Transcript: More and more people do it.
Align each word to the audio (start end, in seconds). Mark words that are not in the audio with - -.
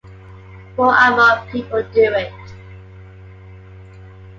More 0.77 0.95
and 0.95 1.15
more 1.15 1.51
people 1.51 1.83
do 1.93 2.11
it. 2.15 2.33